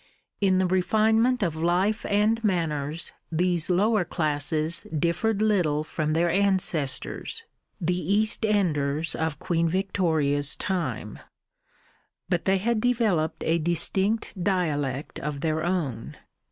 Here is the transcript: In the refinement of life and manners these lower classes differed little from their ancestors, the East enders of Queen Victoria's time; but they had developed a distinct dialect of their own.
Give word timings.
In 0.41 0.57
the 0.57 0.65
refinement 0.65 1.43
of 1.43 1.55
life 1.55 2.07
and 2.07 2.43
manners 2.43 3.13
these 3.31 3.69
lower 3.69 4.03
classes 4.03 4.81
differed 4.89 5.43
little 5.43 5.83
from 5.83 6.13
their 6.13 6.27
ancestors, 6.31 7.43
the 7.79 7.99
East 8.13 8.43
enders 8.43 9.13
of 9.13 9.37
Queen 9.37 9.69
Victoria's 9.69 10.55
time; 10.55 11.19
but 12.29 12.45
they 12.45 12.57
had 12.57 12.81
developed 12.81 13.43
a 13.43 13.59
distinct 13.59 14.43
dialect 14.43 15.19
of 15.19 15.41
their 15.41 15.63
own. 15.63 16.17